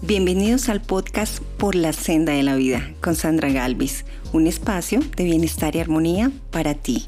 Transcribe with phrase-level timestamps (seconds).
[0.00, 5.24] Bienvenidos al podcast Por la Senda de la Vida con Sandra Galvis, un espacio de
[5.24, 7.04] bienestar y armonía para ti.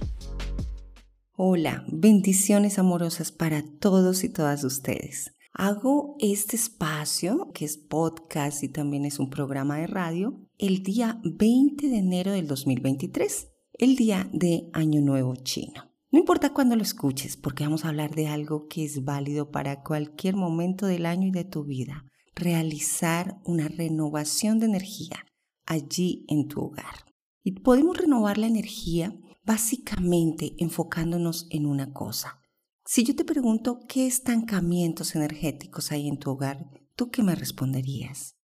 [1.37, 5.37] Hola, bendiciones amorosas para todos y todas ustedes.
[5.53, 11.21] Hago este espacio, que es podcast y también es un programa de radio, el día
[11.23, 15.93] 20 de enero del 2023, el día de Año Nuevo Chino.
[16.11, 19.85] No importa cuándo lo escuches, porque vamos a hablar de algo que es válido para
[19.85, 25.27] cualquier momento del año y de tu vida realizar una renovación de energía
[25.67, 27.07] allí en tu hogar.
[27.43, 32.41] Y podemos renovar la energía básicamente enfocándonos en una cosa.
[32.85, 38.37] Si yo te pregunto qué estancamientos energéticos hay en tu hogar, ¿tú qué me responderías?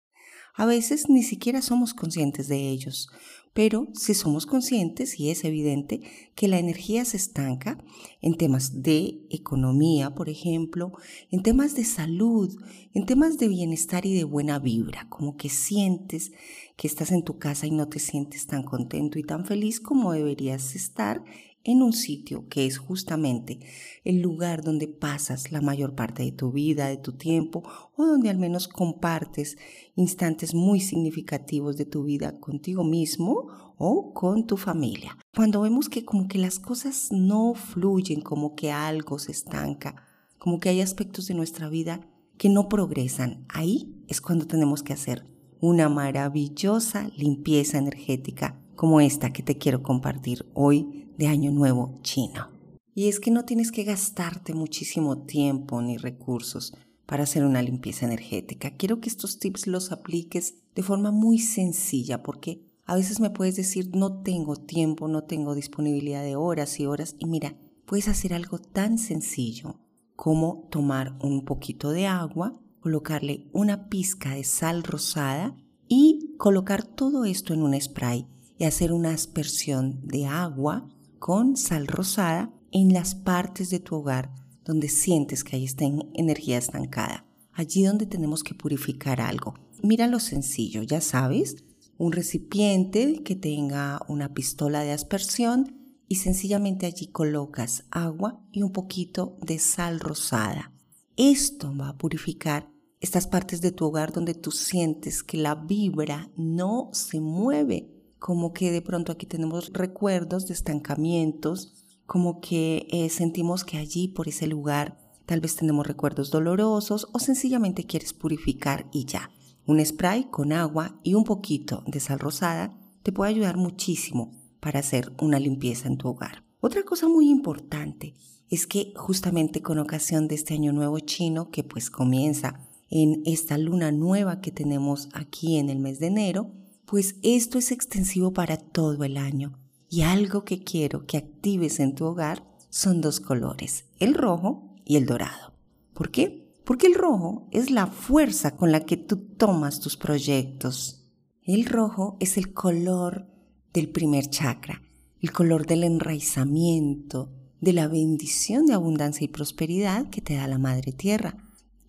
[0.54, 3.08] A veces ni siquiera somos conscientes de ellos,
[3.56, 6.02] pero si somos conscientes y es evidente
[6.34, 7.82] que la energía se estanca
[8.20, 10.92] en temas de economía, por ejemplo,
[11.30, 12.54] en temas de salud,
[12.92, 16.32] en temas de bienestar y de buena vibra, como que sientes
[16.76, 20.12] que estás en tu casa y no te sientes tan contento y tan feliz como
[20.12, 21.24] deberías estar
[21.66, 23.58] en un sitio que es justamente
[24.04, 27.64] el lugar donde pasas la mayor parte de tu vida, de tu tiempo,
[27.96, 29.58] o donde al menos compartes
[29.96, 35.18] instantes muy significativos de tu vida contigo mismo o con tu familia.
[35.34, 39.96] Cuando vemos que como que las cosas no fluyen, como que algo se estanca,
[40.38, 42.00] como que hay aspectos de nuestra vida
[42.38, 45.26] que no progresan, ahí es cuando tenemos que hacer
[45.60, 52.48] una maravillosa limpieza energética como esta que te quiero compartir hoy de Año Nuevo chino.
[52.94, 58.06] Y es que no tienes que gastarte muchísimo tiempo ni recursos para hacer una limpieza
[58.06, 58.76] energética.
[58.76, 63.56] Quiero que estos tips los apliques de forma muy sencilla porque a veces me puedes
[63.56, 68.34] decir no tengo tiempo, no tengo disponibilidad de horas y horas y mira, puedes hacer
[68.34, 69.80] algo tan sencillo
[70.14, 75.56] como tomar un poquito de agua, colocarle una pizca de sal rosada
[75.88, 78.26] y colocar todo esto en un spray
[78.58, 84.32] y hacer una aspersión de agua con sal rosada en las partes de tu hogar
[84.64, 89.54] donde sientes que hay esta energía estancada, allí donde tenemos que purificar algo.
[89.82, 91.56] Mira lo sencillo, ya sabes,
[91.98, 98.72] un recipiente que tenga una pistola de aspersión y sencillamente allí colocas agua y un
[98.72, 100.72] poquito de sal rosada.
[101.16, 102.68] Esto va a purificar
[103.00, 107.95] estas partes de tu hogar donde tú sientes que la vibra no se mueve
[108.26, 111.74] como que de pronto aquí tenemos recuerdos de estancamientos,
[112.06, 117.20] como que eh, sentimos que allí, por ese lugar, tal vez tenemos recuerdos dolorosos o
[117.20, 119.30] sencillamente quieres purificar y ya.
[119.64, 124.80] Un spray con agua y un poquito de sal rosada te puede ayudar muchísimo para
[124.80, 126.42] hacer una limpieza en tu hogar.
[126.60, 128.14] Otra cosa muy importante
[128.50, 132.58] es que justamente con ocasión de este año nuevo chino que pues comienza
[132.90, 136.50] en esta luna nueva que tenemos aquí en el mes de enero,
[136.86, 139.58] pues esto es extensivo para todo el año
[139.90, 144.96] y algo que quiero que actives en tu hogar son dos colores, el rojo y
[144.96, 145.52] el dorado.
[145.92, 146.46] ¿Por qué?
[146.64, 151.04] Porque el rojo es la fuerza con la que tú tomas tus proyectos.
[151.42, 153.26] El rojo es el color
[153.72, 154.82] del primer chakra,
[155.20, 157.30] el color del enraizamiento,
[157.60, 161.36] de la bendición de abundancia y prosperidad que te da la Madre Tierra.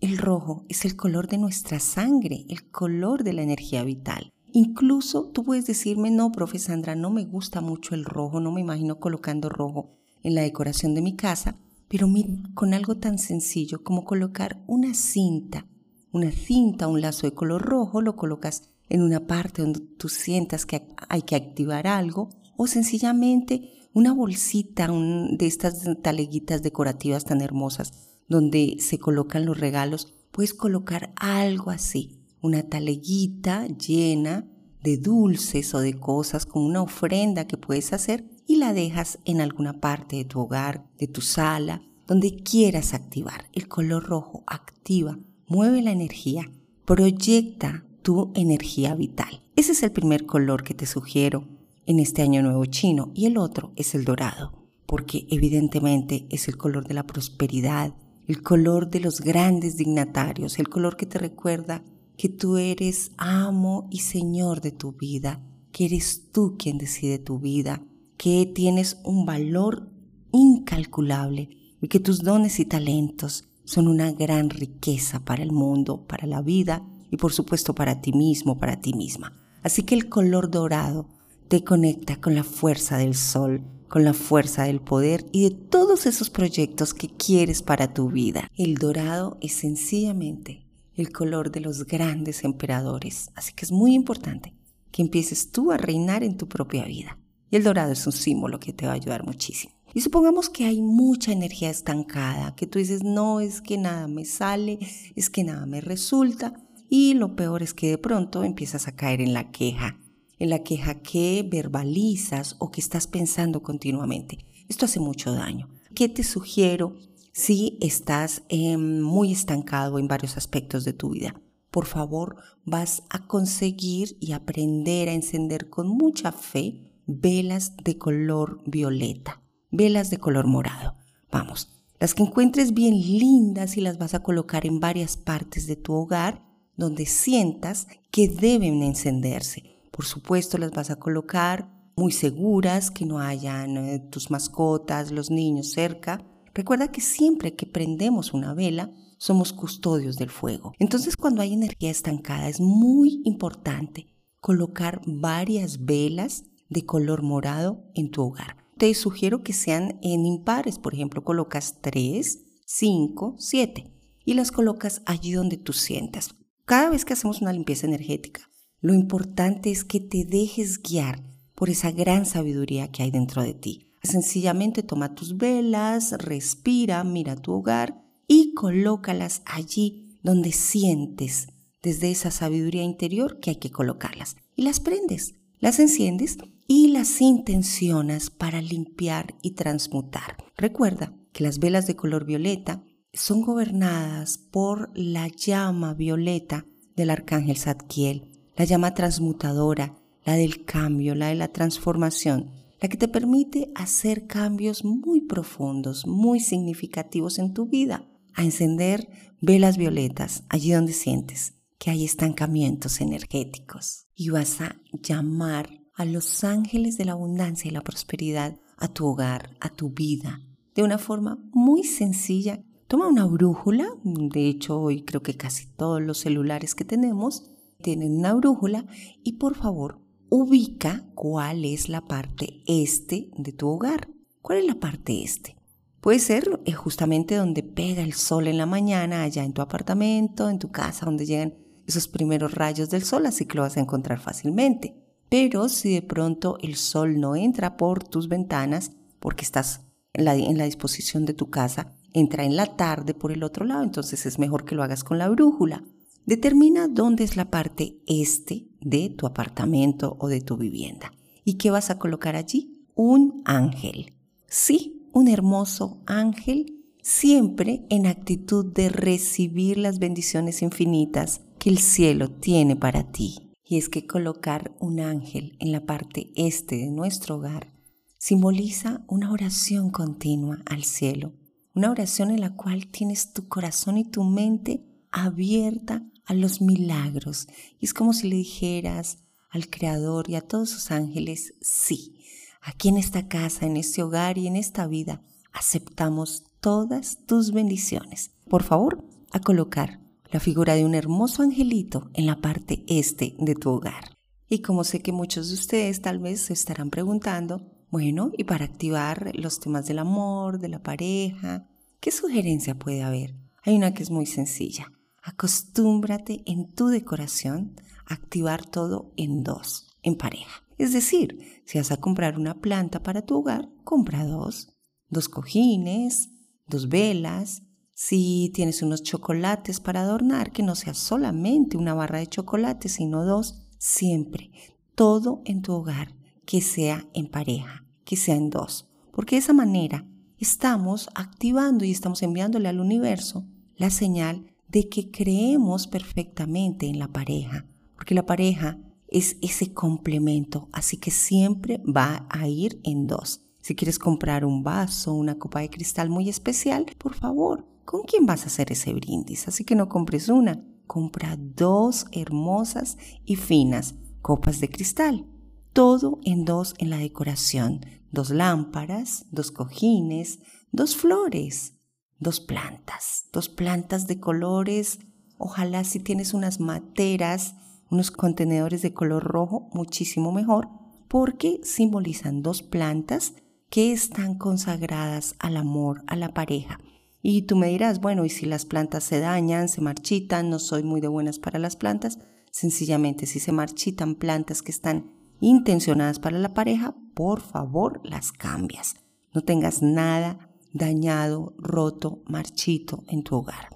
[0.00, 4.32] El rojo es el color de nuestra sangre, el color de la energía vital.
[4.52, 8.60] Incluso tú puedes decirme, no, profe Sandra, no me gusta mucho el rojo, no me
[8.60, 11.56] imagino colocando rojo en la decoración de mi casa,
[11.88, 12.08] pero
[12.54, 15.66] con algo tan sencillo como colocar una cinta,
[16.12, 20.64] una cinta, un lazo de color rojo, lo colocas en una parte donde tú sientas
[20.64, 27.92] que hay que activar algo, o sencillamente una bolsita de estas taleguitas decorativas tan hermosas
[28.28, 34.46] donde se colocan los regalos, puedes colocar algo así una taleguita llena
[34.82, 39.40] de dulces o de cosas como una ofrenda que puedes hacer y la dejas en
[39.40, 43.44] alguna parte de tu hogar, de tu sala, donde quieras activar.
[43.52, 46.50] El color rojo activa, mueve la energía,
[46.84, 49.42] proyecta tu energía vital.
[49.56, 51.44] Ese es el primer color que te sugiero
[51.84, 54.52] en este año nuevo chino y el otro es el dorado,
[54.86, 57.94] porque evidentemente es el color de la prosperidad,
[58.26, 61.82] el color de los grandes dignatarios, el color que te recuerda
[62.18, 67.38] que tú eres amo y señor de tu vida, que eres tú quien decide tu
[67.38, 67.80] vida,
[68.16, 69.88] que tienes un valor
[70.32, 71.48] incalculable
[71.80, 76.42] y que tus dones y talentos son una gran riqueza para el mundo, para la
[76.42, 79.32] vida y por supuesto para ti mismo, para ti misma.
[79.62, 81.06] Así que el color dorado
[81.46, 86.04] te conecta con la fuerza del sol, con la fuerza del poder y de todos
[86.04, 88.48] esos proyectos que quieres para tu vida.
[88.56, 90.67] El dorado es sencillamente
[90.98, 93.30] el color de los grandes emperadores.
[93.34, 94.52] Así que es muy importante
[94.90, 97.18] que empieces tú a reinar en tu propia vida.
[97.50, 99.72] Y el dorado es un símbolo que te va a ayudar muchísimo.
[99.94, 104.24] Y supongamos que hay mucha energía estancada, que tú dices, no, es que nada me
[104.24, 104.78] sale,
[105.16, 106.52] es que nada me resulta.
[106.90, 109.98] Y lo peor es que de pronto empiezas a caer en la queja,
[110.38, 114.38] en la queja que verbalizas o que estás pensando continuamente.
[114.68, 115.70] Esto hace mucho daño.
[115.94, 116.94] ¿Qué te sugiero
[117.38, 121.40] si estás em, muy estancado en varios aspectos de tu vida?
[121.70, 128.60] Por favor, vas a conseguir y aprender a encender con mucha fe velas de color
[128.66, 129.40] violeta,
[129.70, 130.96] velas de color morado.
[131.30, 131.70] Vamos,
[132.00, 135.94] las que encuentres bien lindas y las vas a colocar en varias partes de tu
[135.94, 136.44] hogar
[136.76, 139.76] donde sientas que deben encenderse.
[139.92, 145.30] Por supuesto, las vas a colocar muy seguras, que no hayan eh, tus mascotas, los
[145.30, 146.24] niños cerca.
[146.54, 150.72] Recuerda que siempre que prendemos una vela, somos custodios del fuego.
[150.78, 154.06] Entonces, cuando hay energía estancada, es muy importante
[154.40, 158.56] colocar varias velas de color morado en tu hogar.
[158.76, 163.92] Te sugiero que sean en impares, por ejemplo, colocas 3, 5, 7
[164.24, 166.34] y las colocas allí donde tú sientas.
[166.64, 168.48] Cada vez que hacemos una limpieza energética,
[168.80, 171.24] lo importante es que te dejes guiar
[171.56, 173.87] por esa gran sabiduría que hay dentro de ti.
[174.02, 181.48] Sencillamente toma tus velas, respira, mira tu hogar y colócalas allí donde sientes
[181.82, 184.36] desde esa sabiduría interior que hay que colocarlas.
[184.56, 190.36] Y las prendes, las enciendes y las intencionas para limpiar y transmutar.
[190.56, 197.56] Recuerda que las velas de color violeta son gobernadas por la llama violeta del arcángel
[197.56, 202.50] Zadkiel, la llama transmutadora, la del cambio, la de la transformación,
[202.80, 209.08] la que te permite hacer cambios muy profundos, muy significativos en tu vida, a encender
[209.40, 216.44] velas violetas allí donde sientes que hay estancamientos energéticos y vas a llamar a los
[216.44, 220.40] ángeles de la abundancia y la prosperidad a tu hogar, a tu vida,
[220.74, 222.64] de una forma muy sencilla.
[222.86, 227.50] Toma una brújula, de hecho hoy creo que casi todos los celulares que tenemos
[227.82, 228.86] tienen una brújula
[229.22, 234.08] y por favor ubica cuál es la parte este de tu hogar.
[234.42, 235.56] ¿Cuál es la parte este?
[236.00, 240.48] Puede ser eh, justamente donde pega el sol en la mañana, allá en tu apartamento,
[240.48, 241.54] en tu casa, donde llegan
[241.86, 244.94] esos primeros rayos del sol, así que lo vas a encontrar fácilmente.
[245.28, 249.82] Pero si de pronto el sol no entra por tus ventanas, porque estás
[250.12, 253.64] en la, en la disposición de tu casa, entra en la tarde por el otro
[253.64, 255.84] lado, entonces es mejor que lo hagas con la brújula.
[256.28, 261.10] Determina dónde es la parte este de tu apartamento o de tu vivienda.
[261.42, 262.84] ¿Y qué vas a colocar allí?
[262.94, 264.12] Un ángel.
[264.46, 272.30] Sí, un hermoso ángel, siempre en actitud de recibir las bendiciones infinitas que el cielo
[272.30, 277.36] tiene para ti y es que colocar un ángel en la parte este de nuestro
[277.36, 277.72] hogar
[278.18, 281.32] simboliza una oración continua al cielo,
[281.74, 287.48] una oración en la cual tienes tu corazón y tu mente abierta a los milagros.
[287.80, 289.18] Y es como si le dijeras
[289.50, 292.20] al Creador y a todos sus ángeles, sí,
[292.60, 295.22] aquí en esta casa, en este hogar y en esta vida,
[295.52, 298.32] aceptamos todas tus bendiciones.
[298.48, 303.54] Por favor, a colocar la figura de un hermoso angelito en la parte este de
[303.54, 304.16] tu hogar.
[304.50, 308.66] Y como sé que muchos de ustedes tal vez se estarán preguntando, bueno, y para
[308.66, 311.66] activar los temas del amor, de la pareja,
[312.00, 313.34] ¿qué sugerencia puede haber?
[313.62, 314.92] Hay una que es muy sencilla.
[315.22, 320.62] Acostúmbrate en tu decoración a activar todo en dos, en pareja.
[320.78, 324.74] Es decir, si vas a comprar una planta para tu hogar, compra dos.
[325.08, 326.30] Dos cojines,
[326.66, 327.62] dos velas,
[327.94, 333.24] si tienes unos chocolates para adornar, que no sea solamente una barra de chocolate, sino
[333.24, 334.52] dos, siempre,
[334.94, 336.14] todo en tu hogar,
[336.46, 338.88] que sea en pareja, que sea en dos.
[339.10, 340.06] Porque de esa manera
[340.38, 343.44] estamos activando y estamos enviándole al universo
[343.74, 350.68] la señal de que creemos perfectamente en la pareja, porque la pareja es ese complemento,
[350.72, 353.42] así que siempre va a ir en dos.
[353.60, 358.26] Si quieres comprar un vaso, una copa de cristal muy especial, por favor, ¿con quién
[358.26, 359.48] vas a hacer ese brindis?
[359.48, 365.26] Así que no compres una, compra dos hermosas y finas copas de cristal.
[365.72, 367.80] Todo en dos en la decoración.
[368.10, 370.40] Dos lámparas, dos cojines,
[370.72, 371.74] dos flores,
[372.18, 374.98] dos plantas, dos plantas de colores.
[375.38, 377.54] Ojalá si tienes unas materas,
[377.90, 380.68] unos contenedores de color rojo, muchísimo mejor,
[381.08, 383.34] porque simbolizan dos plantas
[383.70, 386.78] que están consagradas al amor, a la pareja
[387.22, 390.50] Y tú me dirás, bueno, ¿y si las plantas se dañan, se marchitan?
[390.50, 392.18] No soy muy de buenas para las plantas.
[392.50, 398.96] Sencillamente, si se marchitan plantas que están intencionadas para la pareja, por favor las cambias.
[399.34, 400.47] No tengas nada
[400.78, 403.68] dañado, roto, marchito en tu hogar.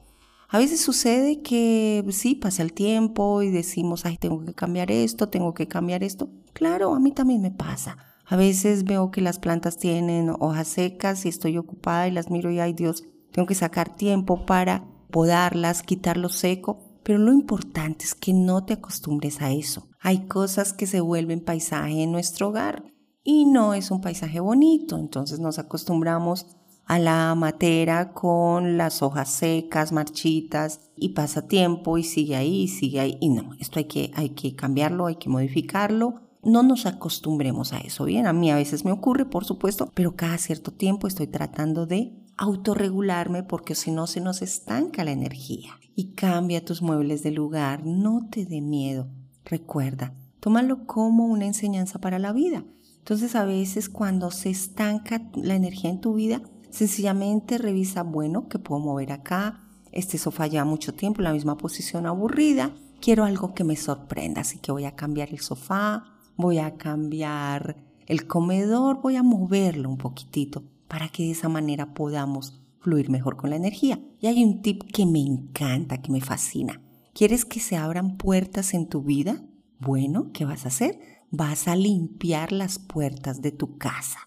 [0.49, 5.29] A veces sucede que sí, pasa el tiempo y decimos, ay, tengo que cambiar esto,
[5.31, 6.29] tengo que cambiar esto.
[6.53, 7.97] Claro, a mí también me pasa.
[8.27, 12.51] A veces veo que las plantas tienen hojas secas y estoy ocupada y las miro
[12.51, 17.01] y, ay Dios, tengo que sacar tiempo para podarlas, quitar lo seco.
[17.03, 19.89] Pero lo importante es que no te acostumbres a eso.
[20.01, 22.85] Hay cosas que se vuelven paisaje en nuestro hogar
[23.25, 24.99] y no es un paisaje bonito.
[24.99, 26.47] Entonces nos acostumbramos
[26.87, 33.01] a la matera con las hojas secas, marchitas y pasa tiempo y sigue ahí, sigue
[33.01, 33.19] ahí.
[33.21, 36.21] Y no, esto hay que, hay que cambiarlo, hay que modificarlo.
[36.43, 40.17] No nos acostumbremos a eso, bien, a mí a veces me ocurre, por supuesto, pero
[40.17, 45.79] cada cierto tiempo estoy tratando de autorregularme porque si no se nos estanca la energía.
[45.95, 49.09] Y cambia tus muebles de lugar, no te dé miedo.
[49.45, 52.65] Recuerda, tómalo como una enseñanza para la vida.
[52.99, 58.59] Entonces a veces cuando se estanca la energía en tu vida, sencillamente revisa, bueno, que
[58.59, 59.61] puedo mover acá?
[59.93, 62.75] Este sofá lleva mucho tiempo en la misma posición aburrida.
[63.00, 66.05] Quiero algo que me sorprenda, así que voy a cambiar el sofá,
[66.37, 67.76] voy a cambiar
[68.07, 73.37] el comedor, voy a moverlo un poquitito para que de esa manera podamos fluir mejor
[73.37, 74.00] con la energía.
[74.21, 76.81] Y hay un tip que me encanta, que me fascina.
[77.14, 79.43] ¿Quieres que se abran puertas en tu vida?
[79.79, 80.99] Bueno, ¿qué vas a hacer?
[81.31, 84.21] Vas a limpiar las puertas de tu casa.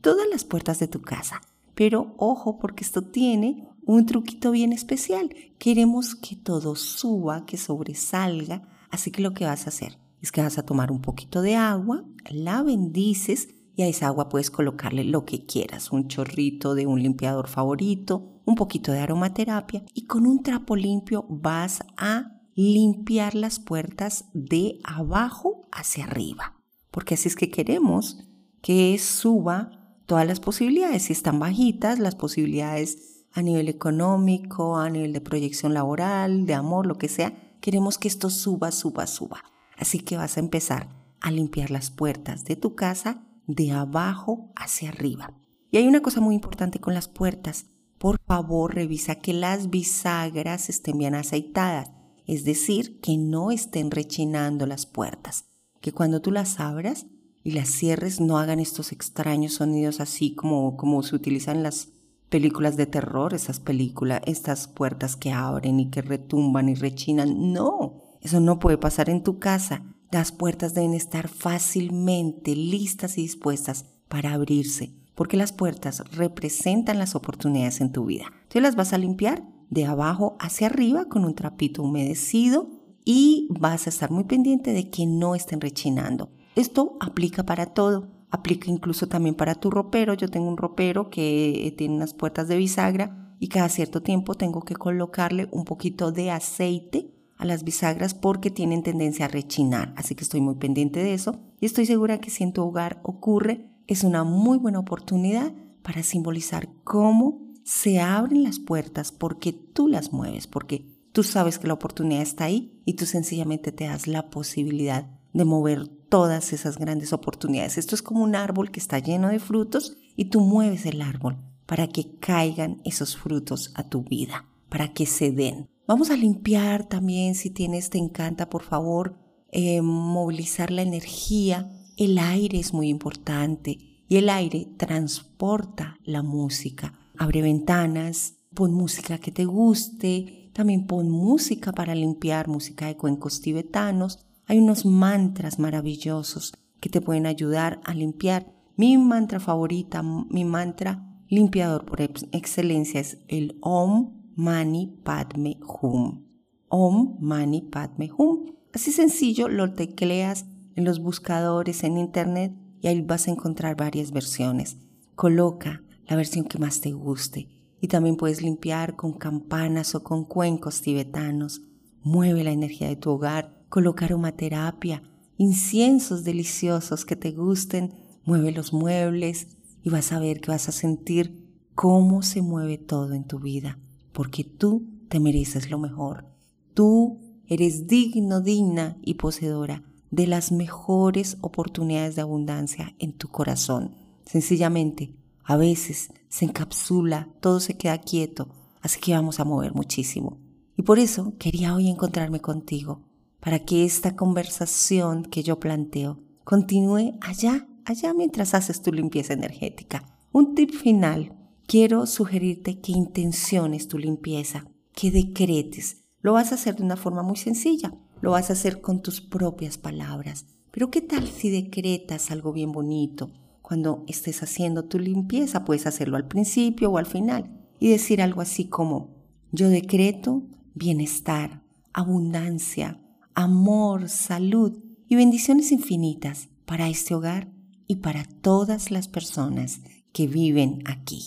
[0.00, 1.40] Todas las puertas de tu casa.
[1.76, 5.28] Pero ojo porque esto tiene un truquito bien especial.
[5.58, 8.66] Queremos que todo suba, que sobresalga.
[8.90, 11.54] Así que lo que vas a hacer es que vas a tomar un poquito de
[11.54, 16.86] agua, la bendices y a esa agua puedes colocarle lo que quieras, un chorrito de
[16.86, 23.34] un limpiador favorito, un poquito de aromaterapia y con un trapo limpio vas a limpiar
[23.34, 26.56] las puertas de abajo hacia arriba,
[26.90, 28.26] porque así es que queremos
[28.62, 35.12] que suba todas las posibilidades, si están bajitas, las posibilidades a nivel económico, a nivel
[35.12, 39.42] de proyección laboral, de amor, lo que sea, queremos que esto suba, suba, suba.
[39.76, 40.88] Así que vas a empezar
[41.20, 45.34] a limpiar las puertas de tu casa de abajo hacia arriba.
[45.70, 47.66] Y hay una cosa muy importante con las puertas.
[47.98, 51.90] Por favor, revisa que las bisagras estén bien aceitadas,
[52.26, 55.46] es decir, que no estén rechinando las puertas,
[55.80, 57.06] que cuando tú las abras
[57.46, 61.90] y las cierres no hagan estos extraños sonidos así como, como se utilizan las
[62.28, 67.52] películas de terror, esas películas, estas puertas que abren y que retumban y rechinan.
[67.52, 69.84] No, eso no puede pasar en tu casa.
[70.10, 77.14] Las puertas deben estar fácilmente listas y dispuestas para abrirse, porque las puertas representan las
[77.14, 78.24] oportunidades en tu vida.
[78.48, 82.70] Tú las vas a limpiar de abajo hacia arriba con un trapito humedecido
[83.04, 86.32] y vas a estar muy pendiente de que no estén rechinando.
[86.56, 90.14] Esto aplica para todo, aplica incluso también para tu ropero.
[90.14, 94.62] Yo tengo un ropero que tiene unas puertas de bisagra y cada cierto tiempo tengo
[94.62, 100.14] que colocarle un poquito de aceite a las bisagras porque tienen tendencia a rechinar, así
[100.14, 103.68] que estoy muy pendiente de eso y estoy segura que si en tu hogar ocurre,
[103.86, 110.14] es una muy buena oportunidad para simbolizar cómo se abren las puertas porque tú las
[110.14, 114.30] mueves, porque tú sabes que la oportunidad está ahí y tú sencillamente te das la
[114.30, 117.76] posibilidad de mover todas esas grandes oportunidades.
[117.76, 121.36] Esto es como un árbol que está lleno de frutos y tú mueves el árbol
[121.66, 125.68] para que caigan esos frutos a tu vida, para que se den.
[125.86, 129.18] Vamos a limpiar también, si tienes, te encanta, por favor,
[129.50, 131.70] eh, movilizar la energía.
[131.96, 133.78] El aire es muy importante
[134.08, 136.98] y el aire transporta la música.
[137.18, 143.42] Abre ventanas, pon música que te guste, también pon música para limpiar, música de cuencos
[143.42, 144.25] tibetanos.
[144.46, 148.54] Hay unos mantras maravillosos que te pueden ayudar a limpiar.
[148.76, 156.26] Mi mantra favorita, mi mantra limpiador por excelencia es el Om Mani Padme Hum.
[156.68, 158.52] Om Mani Padme Hum.
[158.72, 164.12] Así sencillo lo tecleas en los buscadores en internet y ahí vas a encontrar varias
[164.12, 164.76] versiones.
[165.16, 167.48] Coloca la versión que más te guste
[167.80, 171.62] y también puedes limpiar con campanas o con cuencos tibetanos.
[172.02, 175.02] Mueve la energía de tu hogar, coloca aromaterapia,
[175.36, 177.92] inciensos deliciosos que te gusten,
[178.24, 179.48] mueve los muebles
[179.82, 183.78] y vas a ver que vas a sentir cómo se mueve todo en tu vida
[184.14, 186.24] porque tú te mereces lo mejor.
[186.72, 193.94] Tú eres digno, digna y poseedora de las mejores oportunidades de abundancia en tu corazón.
[194.24, 195.14] Sencillamente,
[195.44, 198.48] a veces se encapsula, todo se queda quieto,
[198.80, 200.38] así que vamos a mover muchísimo.
[200.78, 203.02] Y por eso quería hoy encontrarme contigo,
[203.46, 210.02] para que esta conversación que yo planteo continúe allá, allá mientras haces tu limpieza energética.
[210.32, 211.32] Un tip final.
[211.64, 216.08] Quiero sugerirte que intenciones tu limpieza, que decretes.
[216.22, 217.94] Lo vas a hacer de una forma muy sencilla.
[218.20, 220.46] Lo vas a hacer con tus propias palabras.
[220.72, 223.30] Pero ¿qué tal si decretas algo bien bonito?
[223.62, 228.40] Cuando estés haciendo tu limpieza, puedes hacerlo al principio o al final y decir algo
[228.40, 229.14] así como,
[229.52, 230.42] yo decreto
[230.74, 231.62] bienestar,
[231.92, 233.05] abundancia,
[233.36, 237.52] amor, salud y bendiciones infinitas para este hogar
[237.86, 241.26] y para todas las personas que viven aquí.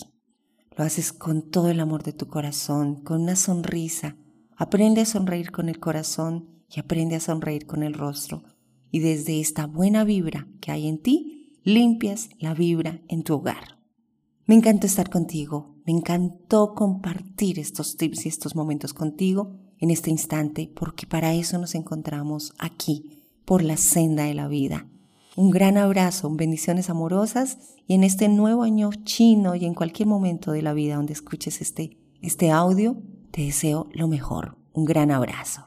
[0.76, 4.16] Lo haces con todo el amor de tu corazón, con una sonrisa.
[4.56, 8.42] Aprende a sonreír con el corazón y aprende a sonreír con el rostro.
[8.90, 13.78] Y desde esta buena vibra que hay en ti, limpias la vibra en tu hogar.
[14.46, 20.10] Me encantó estar contigo, me encantó compartir estos tips y estos momentos contigo en este
[20.10, 24.86] instante, porque para eso nos encontramos aquí, por la senda de la vida.
[25.36, 30.52] Un gran abrazo, bendiciones amorosas y en este nuevo año chino y en cualquier momento
[30.52, 32.96] de la vida donde escuches este, este audio,
[33.30, 34.56] te deseo lo mejor.
[34.72, 35.64] Un gran abrazo.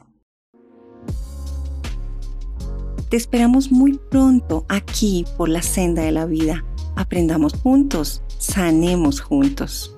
[3.10, 6.64] Te esperamos muy pronto aquí por la senda de la vida.
[6.96, 9.93] Aprendamos juntos, sanemos juntos.